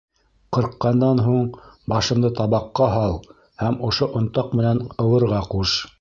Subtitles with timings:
[0.55, 1.43] Ҡырҡҡандан һуң,
[1.93, 5.81] башымды табаҡҡа һал да ошо онтаҡ менән ыуырға ҡуш.